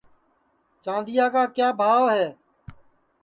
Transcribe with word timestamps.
چاندیا 0.83 1.25
کا 1.33 1.43
کیا 1.55 1.69
بھاو 1.79 2.03
ہے 2.13 2.27